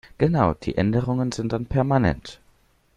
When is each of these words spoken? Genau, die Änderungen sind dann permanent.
Genau, 0.17 0.55
die 0.55 0.77
Änderungen 0.79 1.31
sind 1.31 1.53
dann 1.53 1.67
permanent. 1.67 2.39